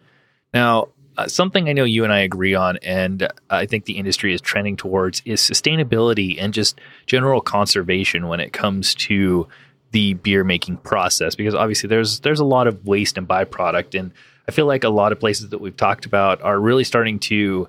[0.52, 4.34] Now, uh, something I know you and I agree on, and I think the industry
[4.34, 9.48] is trending towards, is sustainability and just general conservation when it comes to
[9.92, 11.34] the beer making process.
[11.34, 14.12] Because obviously, there's there's a lot of waste and byproduct, and
[14.48, 17.68] I feel like a lot of places that we've talked about are really starting to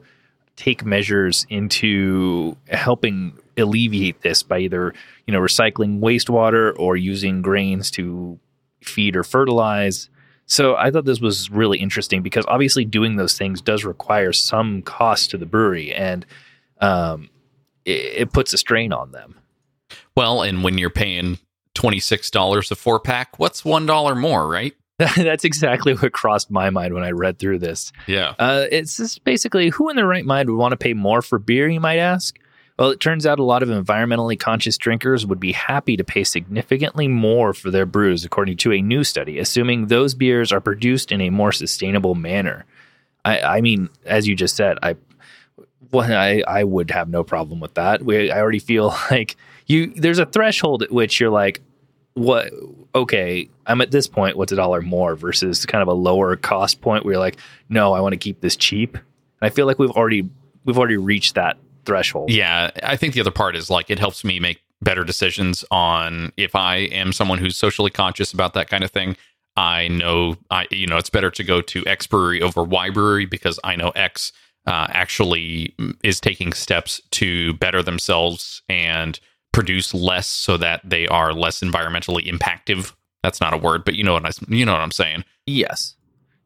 [0.57, 4.93] take measures into helping alleviate this by either
[5.25, 8.39] you know recycling wastewater or using grains to
[8.81, 10.09] feed or fertilize
[10.47, 14.81] so i thought this was really interesting because obviously doing those things does require some
[14.81, 16.25] cost to the brewery and
[16.81, 17.29] um,
[17.85, 19.35] it, it puts a strain on them
[20.15, 21.37] Well, and when you're paying
[21.75, 24.73] twenty six dollars a four pack, what's one dollar more, right?
[24.97, 28.33] that's exactly what crossed my mind when i read through this Yeah.
[28.39, 31.37] Uh, it's just basically who in their right mind would want to pay more for
[31.37, 32.35] beer, you might ask?
[32.77, 36.23] Well, it turns out a lot of environmentally conscious drinkers would be happy to pay
[36.23, 41.11] significantly more for their brews, according to a new study, assuming those beers are produced
[41.11, 42.65] in a more sustainable manner.
[43.25, 44.95] I, I mean, as you just said, I,
[45.91, 48.03] well, I, I would have no problem with that.
[48.03, 49.93] We, I already feel like you.
[49.95, 51.61] There's a threshold at which you're like,
[52.13, 52.51] what?
[52.93, 54.37] Okay, I'm at this point.
[54.37, 57.37] What's a dollar more versus kind of a lower cost point where you're like,
[57.69, 58.95] no, I want to keep this cheap.
[58.95, 59.03] And
[59.41, 60.29] I feel like we've already
[60.63, 61.57] we've already reached that
[61.87, 62.29] threshold.
[62.29, 66.31] Yeah, I think the other part is like it helps me make better decisions on
[66.37, 69.17] if I am someone who's socially conscious about that kind of thing.
[69.55, 73.25] I know I you know it's better to go to X brewery over Y brewery
[73.25, 74.31] because I know X
[74.67, 75.73] uh, actually
[76.03, 79.19] is taking steps to better themselves and
[79.53, 82.93] produce less so that they are less environmentally impactive.
[83.23, 85.23] That's not a word, but you know what I you know what I'm saying.
[85.47, 85.95] Yes.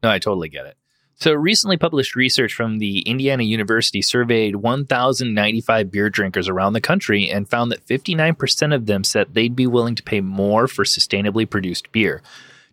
[0.02, 0.76] No, I totally get it.
[1.22, 7.30] So, recently published research from the Indiana University surveyed 1,095 beer drinkers around the country
[7.30, 11.48] and found that 59% of them said they'd be willing to pay more for sustainably
[11.48, 12.22] produced beer,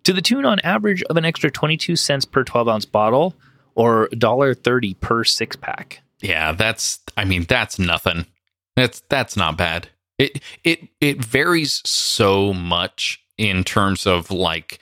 [0.03, 3.35] to the tune on average of an extra 22 cents per 12 ounce bottle
[3.75, 6.01] or $1.30 per six pack.
[6.19, 8.25] Yeah, that's I mean that's nothing.
[8.75, 9.89] That's that's not bad.
[10.17, 14.79] It it it varies so much in terms of like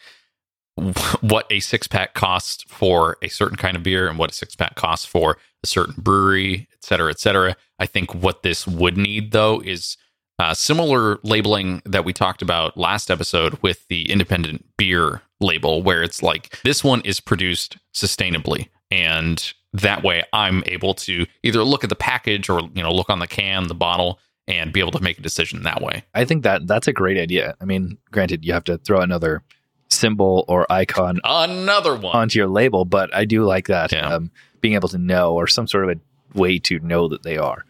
[1.22, 4.56] what a six pack costs for a certain kind of beer and what a six
[4.56, 7.56] pack costs for a certain brewery, et cetera, et cetera.
[7.80, 9.98] I think what this would need though is
[10.40, 16.04] uh, similar labeling that we talked about last episode with the independent beer label, where
[16.04, 21.84] it's like this one is produced sustainably, and that way I'm able to either look
[21.84, 24.92] at the package or you know look on the can, the bottle, and be able
[24.92, 26.04] to make a decision that way.
[26.14, 27.56] I think that that's a great idea.
[27.60, 29.42] I mean, granted, you have to throw another
[29.90, 32.16] symbol or icon Another one.
[32.16, 34.16] onto your label, but I do like that Yeah.
[34.16, 37.38] um, being able to know or some sort of a way to know that they
[37.38, 37.64] are.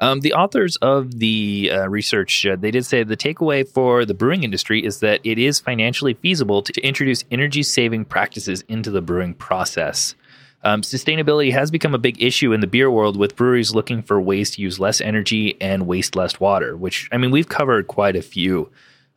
[0.00, 4.14] Um, the authors of the uh, research uh, they did say the takeaway for the
[4.14, 9.02] brewing industry is that it is financially feasible to introduce energy saving practices into the
[9.02, 10.14] brewing process.
[10.62, 14.20] Um, sustainability has become a big issue in the beer world with breweries looking for
[14.20, 18.14] ways to use less energy and waste less water, which I mean, we've covered quite
[18.16, 18.70] a few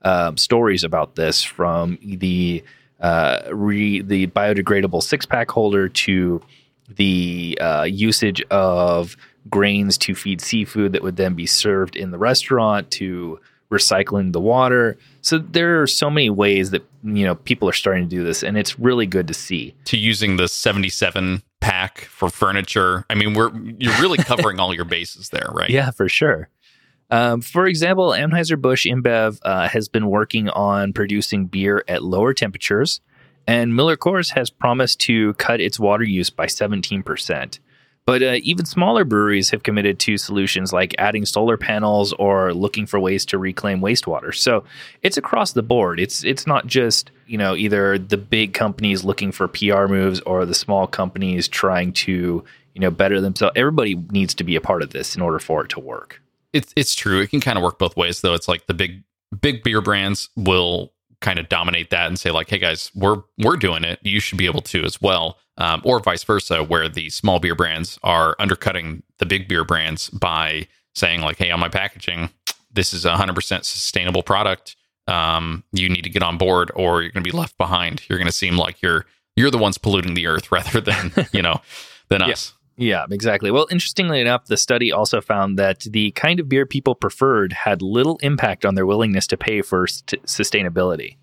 [0.04, 2.64] um, stories about this from the
[3.00, 6.42] uh, re, the biodegradable six pack holder to
[6.88, 9.18] the uh, usage of
[9.50, 13.40] grains to feed seafood that would then be served in the restaurant to
[13.72, 14.98] recycling the water.
[15.22, 18.44] So there are so many ways that you know people are starting to do this,
[18.44, 19.74] and it's really good to see.
[19.86, 23.06] to using the 77 pack for furniture.
[23.10, 25.70] I mean, we're you're really covering all your bases there, right?
[25.72, 26.50] Yeah, for sure.
[27.12, 33.02] Um, for example, Anheuser-Busch InBev uh, has been working on producing beer at lower temperatures,
[33.46, 37.60] and Miller Coors has promised to cut its water use by 17%.
[38.06, 42.86] But uh, even smaller breweries have committed to solutions like adding solar panels or looking
[42.88, 44.34] for ways to reclaim wastewater.
[44.34, 44.64] So
[45.04, 46.00] it's across the board.
[46.00, 50.46] It's it's not just you know either the big companies looking for PR moves or
[50.46, 52.44] the small companies trying to
[52.74, 53.54] you know better themselves.
[53.56, 56.22] Everybody needs to be a part of this in order for it to work.
[56.54, 57.22] It's it's true.
[57.22, 58.34] It can kind of work both ways though.
[58.34, 59.04] It's like the big
[59.42, 63.56] big beer brands will kind of dominate that and say like, "Hey guys, we're we're
[63.58, 64.00] doing it.
[64.04, 67.56] You should be able to as well." Um, or vice versa, where the small beer
[67.56, 72.30] brands are undercutting the big beer brands by saying like, "Hey, on my packaging,
[72.72, 74.76] this is a hundred percent sustainable product.
[75.08, 78.04] Um, you need to get on board, or you're going to be left behind.
[78.10, 81.42] You're going to seem like you're you're the ones polluting the earth rather than you
[81.42, 81.62] know
[82.10, 82.30] than Yeah.
[82.30, 83.52] us." Yeah, exactly.
[83.52, 87.82] Well, interestingly enough, the study also found that the kind of beer people preferred had
[87.82, 91.18] little impact on their willingness to pay for st- sustainability.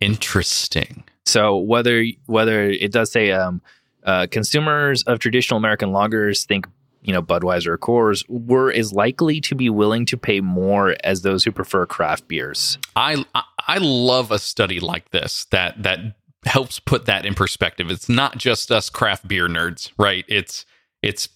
[0.00, 1.04] Interesting.
[1.24, 3.62] So whether whether it does say um,
[4.04, 6.66] uh, consumers of traditional American lagers think
[7.02, 11.22] you know Budweiser or Coors were as likely to be willing to pay more as
[11.22, 12.78] those who prefer craft beers.
[12.96, 16.00] I I- I love a study like this that that
[16.44, 17.90] helps put that in perspective.
[17.90, 20.24] It's not just us craft beer nerds, right?
[20.28, 20.66] It's
[21.08, 21.28] it's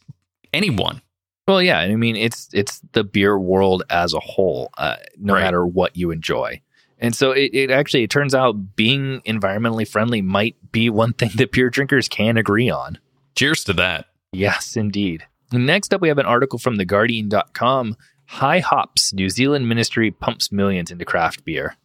[0.52, 1.02] anyone.
[1.46, 5.40] Well, yeah, I mean it's it's the beer world as a whole, uh, no Right.
[5.42, 6.60] matter what you enjoy.
[6.98, 11.30] And so it, it actually it turns out being environmentally friendly might be one thing
[11.36, 12.98] that beer drinkers can agree on.
[13.36, 14.06] Cheers to that.
[14.32, 15.24] Yes, indeed.
[15.52, 17.96] Next up, we have an article from TheGuardian.com.
[18.26, 21.76] High Hops, New Zealand ministry pumps millions into craft beer.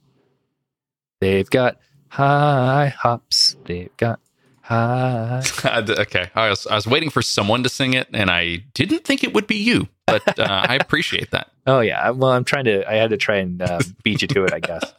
[1.22, 1.78] They've got
[2.10, 3.56] high hops.
[3.64, 4.20] They've got
[4.64, 5.44] high.
[5.66, 9.24] okay, I was I was waiting for someone to sing it, and I didn't think
[9.24, 11.52] it would be you, but uh, I appreciate that.
[11.68, 12.10] Oh yeah.
[12.10, 12.90] Well, I'm trying to.
[12.90, 14.54] I had to try and uh, beat you to it.
[14.54, 14.94] I guess.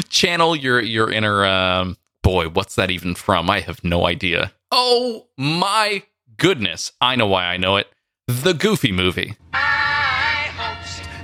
[0.08, 2.48] Channel your your inner um, boy.
[2.48, 3.48] What's that even from?
[3.48, 4.52] I have no idea.
[4.70, 6.02] Oh my
[6.36, 6.92] goodness!
[7.00, 7.88] I know why I know it.
[8.26, 9.36] The Goofy movie.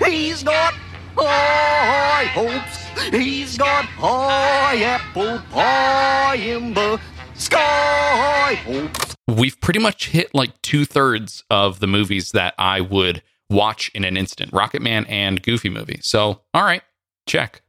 [0.07, 0.75] He's got
[1.17, 2.89] high hopes.
[3.11, 7.01] He's got high apple pie in the
[7.39, 9.17] sky hopes.
[9.27, 14.05] we've pretty much hit like two thirds of the movies that I would watch in
[14.05, 16.01] an instant Rocket Man and Goofy movie.
[16.03, 16.83] So, all right,
[17.27, 17.63] check.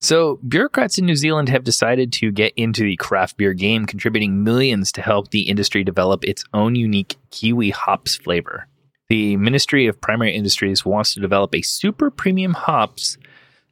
[0.00, 4.42] So, bureaucrats in New Zealand have decided to get into the craft beer game, contributing
[4.42, 8.66] millions to help the industry develop its own unique kiwi hops flavor.
[9.08, 13.16] The Ministry of Primary Industries wants to develop a super premium hops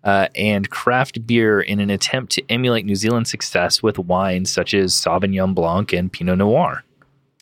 [0.04, 4.74] uh, and craft beer in an attempt to emulate New Zealand's success with wines such
[4.74, 6.84] as Sauvignon Blanc and Pinot Noir.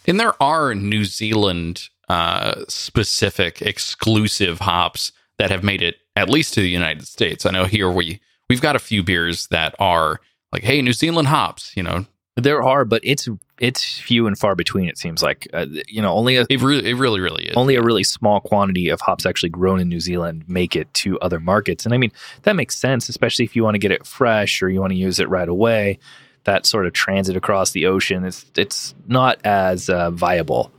[0.07, 6.55] And there are New Zealand uh, specific exclusive hops that have made it at least
[6.55, 7.47] to the United States.
[7.47, 10.21] I know here we we've got a few beers that are
[10.53, 11.77] like, hey, New Zealand hops.
[11.77, 13.29] You know, There are, but it's
[13.61, 14.89] it's few and far between.
[14.89, 17.57] It seems like uh, you know only a it really, it really, really is.
[17.57, 21.19] only a really small quantity of hops actually grown in New Zealand make it to
[21.21, 21.85] other markets.
[21.85, 24.69] And I mean, that makes sense, especially if you want to get it fresh or
[24.69, 25.99] you want to use it right away.
[26.45, 30.73] That sort of transit across the ocean, it's it's not as uh, viable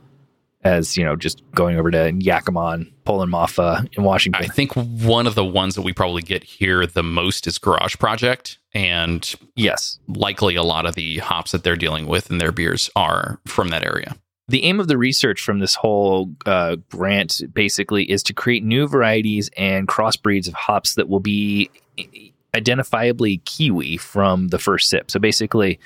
[0.62, 4.44] as you know just going over to Yakima and pulling uh, in Washington.
[4.44, 7.96] I think one of the ones that we probably get here the most is Garage
[7.96, 12.52] Project, and yes, likely a lot of the hops that they're dealing with in their
[12.52, 14.16] beers are from that area.
[14.48, 18.86] the aim of the research from this whole uh, grant basically is to create new
[18.88, 21.70] varieties and crossbreeds of hops that will be
[22.54, 25.10] identifiably kiwi from the first sip.
[25.10, 25.78] So basically,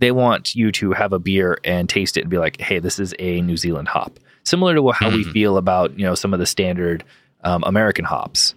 [0.00, 2.98] they want you to have a beer and taste it and be like, "Hey, this
[2.98, 5.32] is a New Zealand hop." Similar to how we Mhm.
[5.32, 7.04] feel about you know some of the standard
[7.44, 8.54] um, American hops.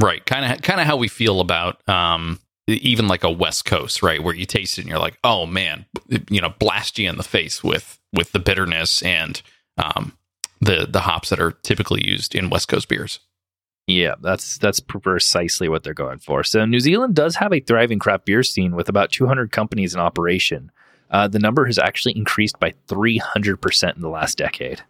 [0.00, 4.02] Right, kind of, kind of how we feel about um, even like a West Coast,
[4.02, 5.84] right, where you taste it and you're like, oh man,
[6.30, 9.42] you know, blast you in the face with with the bitterness and
[9.78, 10.12] um,
[10.60, 13.20] the the hops that are typically used in West Coast beers.
[13.86, 16.44] Yeah, that's that's precisely what they're going for.
[16.44, 20.00] So New Zealand does have a thriving craft beer scene with about 200 companies in
[20.00, 20.70] operation.
[21.10, 24.82] Uh, the number has actually increased by 300% in the last decade.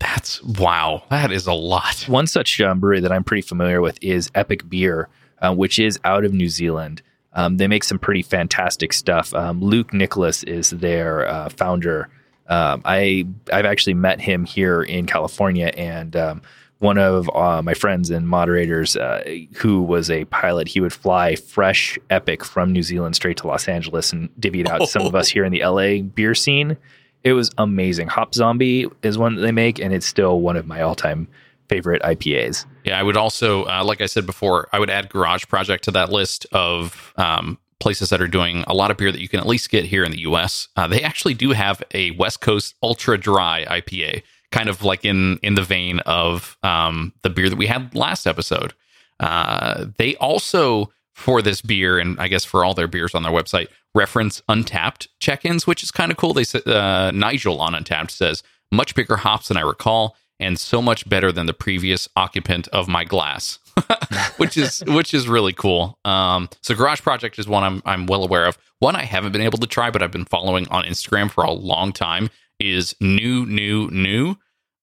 [0.00, 2.04] That's wow, that is a lot.
[2.08, 5.08] One such um, brewery that I'm pretty familiar with is Epic Beer,
[5.40, 7.02] uh, which is out of New Zealand.
[7.32, 9.34] Um, they make some pretty fantastic stuff.
[9.34, 12.08] Um, Luke Nicholas is their uh, founder.
[12.48, 16.42] Um, I I've actually met him here in California, and um,
[16.78, 19.24] one of uh, my friends and moderators, uh,
[19.56, 23.66] who was a pilot, he would fly fresh Epic from New Zealand straight to Los
[23.66, 26.76] Angeles and divvy it out to some of us here in the LA beer scene.
[27.24, 28.08] It was amazing.
[28.08, 31.26] Hop Zombie is one that they make, and it's still one of my all-time
[31.68, 32.64] favorite IPAs.
[32.84, 35.90] Yeah, I would also, uh, like I said before, I would add Garage Project to
[35.90, 39.40] that list of um, places that are doing a lot of beer that you can
[39.40, 40.68] at least get here in the U.S.
[40.76, 45.38] Uh, they actually do have a West Coast Ultra Dry IPA, kind of like in
[45.42, 48.74] in the vein of um, the beer that we had last episode.
[49.20, 53.32] Uh, they also for this beer, and I guess for all their beers on their
[53.32, 56.32] website, reference Untappd check-ins, which is kind of cool.
[56.32, 60.80] They said uh, Nigel on Untappd says much bigger hops than I recall, and so
[60.80, 63.58] much better than the previous occupant of my glass,
[64.36, 65.98] which is which is really cool.
[66.04, 68.56] Um, so Garage Project is one I'm I'm well aware of.
[68.78, 71.50] One I haven't been able to try, but I've been following on Instagram for a
[71.50, 72.30] long time.
[72.60, 74.36] Is new new new.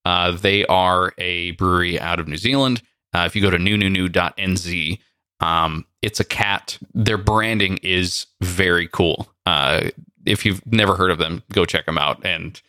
[0.06, 2.82] Uh, they are a brewery out of New Zealand.
[3.14, 5.00] Uh, if you go to new new new.nz,
[5.40, 6.78] um, it's a cat.
[6.94, 9.28] Their branding is very cool.
[9.46, 9.90] Uh,
[10.26, 12.26] if you've never heard of them, go check them out.
[12.26, 12.62] And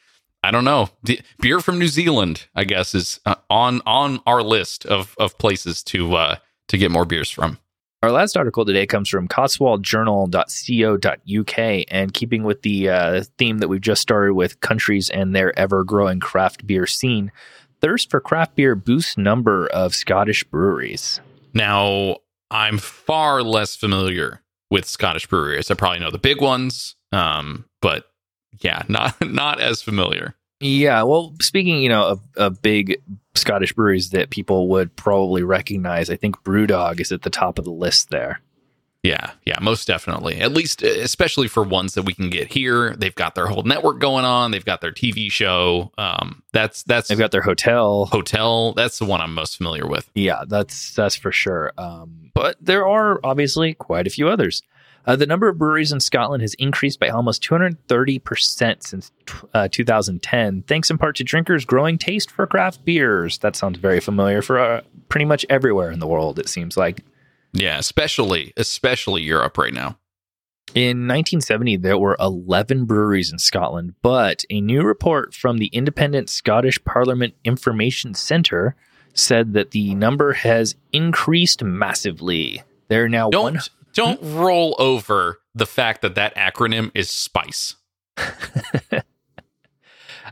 [0.43, 4.43] I don't know, the, beer from New Zealand, I guess, is uh, on on our
[4.43, 6.37] list of of places to uh,
[6.69, 7.59] to get more beers from.
[8.07, 13.81] Our last article today comes from cotswoldjournal.co.uk, and keeping with the uh, theme that we've
[13.81, 17.33] just started with countries and their ever growing craft beer scene,
[17.81, 21.21] thirst for craft beer boosts number of Scottish breweries.
[21.53, 24.41] Now, I'm far less familiar
[24.71, 25.69] with Scottish breweries.
[25.69, 28.05] I probably know the big ones, um, but
[28.61, 30.37] yeah, not not as familiar.
[30.61, 33.03] Yeah, well, speaking, you know, of, of big
[33.35, 37.65] Scottish breweries that people would probably recognize, I think Brewdog is at the top of
[37.65, 38.41] the list there.
[39.03, 40.41] Yeah, yeah, most definitely.
[40.41, 44.01] At least, especially for ones that we can get here, they've got their whole network
[44.01, 44.51] going on.
[44.51, 45.93] They've got their TV show.
[45.97, 48.07] Um, that's that's They've got their hotel.
[48.07, 48.73] hotel.
[48.73, 50.11] That's the one I'm most familiar with.
[50.17, 51.73] Yeah, that's that's for sure.
[51.79, 54.63] Um, but there are obviously quite a few others.
[55.07, 59.13] Uh, the number of breweries in Scotland has increased by almost 230% since
[59.55, 63.39] uh, 2010, thanks in part to drinkers' growing taste for craft beers.
[63.39, 67.05] That sounds very familiar for uh, pretty much everywhere in the world, it seems like.
[67.53, 69.99] Yeah, especially especially Europe right now.
[70.75, 76.29] In 1970, there were 11 breweries in Scotland, but a new report from the Independent
[76.29, 78.75] Scottish Parliament Information Centre
[79.15, 82.63] said that the number has increased massively.
[82.89, 83.63] There are now Don't one.
[83.97, 87.77] Don't roll over the fact that that acronym is SPICE.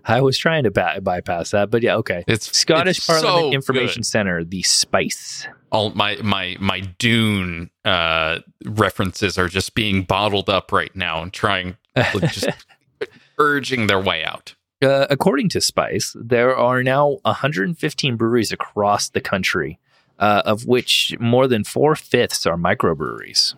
[0.07, 2.25] I was trying to bypass that, but yeah, okay.
[2.27, 4.07] It's Scottish it's Parliament so Information good.
[4.07, 5.49] Centre, the SPICE.
[5.73, 11.33] All my my my Dune uh, references are just being bottled up right now and
[11.33, 11.77] trying
[12.21, 12.49] just
[13.39, 14.55] urging their way out.
[14.83, 19.79] Uh, according to Spice, there are now 115 breweries across the country,
[20.19, 23.55] uh, of which more than four fifths are microbreweries.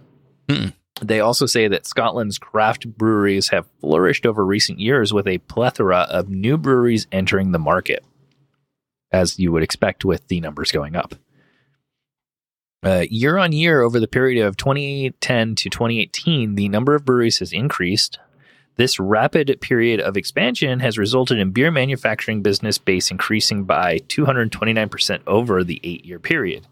[0.49, 0.69] Hmm.
[1.03, 6.07] They also say that Scotland's craft breweries have flourished over recent years with a plethora
[6.09, 8.03] of new breweries entering the market,
[9.13, 11.15] as you would expect with the numbers going up.
[12.83, 17.41] Uh, year on year, over the period of 2010 to 2018, the number of breweries
[17.41, 18.19] has increased.
[18.77, 25.21] This rapid period of expansion has resulted in beer manufacturing business base increasing by 229%
[25.27, 26.67] over the eight year period.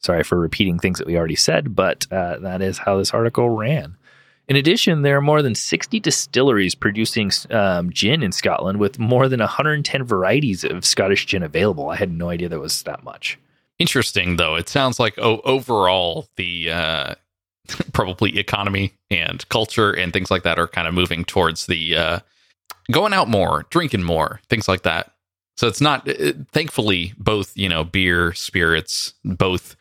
[0.00, 3.50] Sorry for repeating things that we already said, but uh, that is how this article
[3.50, 3.96] ran.
[4.48, 9.28] In addition, there are more than 60 distilleries producing um, gin in Scotland with more
[9.28, 11.90] than 110 varieties of Scottish gin available.
[11.90, 13.38] I had no idea there was that much.
[13.78, 14.56] Interesting though.
[14.56, 17.14] It sounds like oh, overall the uh,
[17.92, 22.18] probably economy and culture and things like that are kind of moving towards the uh,
[22.90, 25.12] going out more, drinking more, things like that.
[25.56, 29.76] So it's not uh, thankfully both you know beer, spirits, both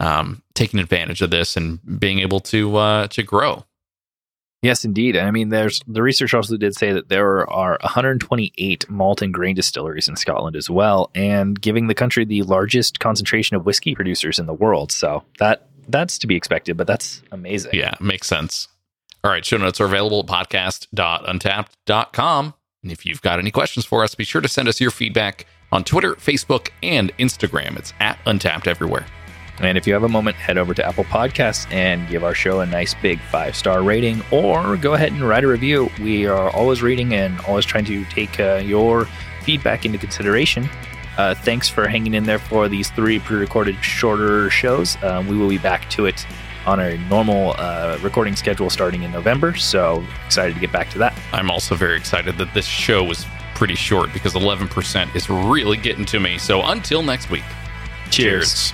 [0.00, 3.64] um, taking advantage of this and being able to uh, to grow.
[4.62, 5.16] Yes, indeed.
[5.16, 9.56] I mean, there's the research also did say that there are 128 malt and grain
[9.56, 14.38] distilleries in Scotland as well, and giving the country the largest concentration of whiskey producers
[14.38, 14.92] in the world.
[14.92, 17.72] So that that's to be expected, but that's amazing.
[17.74, 18.68] Yeah, makes sense.
[19.24, 22.54] All right, show notes are available at podcast.untappd.com.
[22.82, 25.46] And if you've got any questions for us, be sure to send us your feedback
[25.70, 27.78] on Twitter, Facebook, and Instagram.
[27.78, 29.06] It's at Untappd everywhere.
[29.60, 32.58] And if you have a moment, head over to Apple Podcasts and give our show
[32.60, 35.88] a nice big five star rating, or go ahead and write a review.
[36.00, 39.06] We are always reading and always trying to take uh, your
[39.42, 40.68] feedback into consideration.
[41.18, 45.02] Uh, thanks for hanging in there for these three pre recorded shorter shows.
[45.02, 46.26] Um, we will be back to it
[46.66, 49.54] on our normal uh, recording schedule starting in November.
[49.56, 51.18] So excited to get back to that.
[51.32, 56.04] I'm also very excited that this show was pretty short because 11% is really getting
[56.06, 56.38] to me.
[56.38, 57.44] So until next week,
[58.10, 58.72] cheers.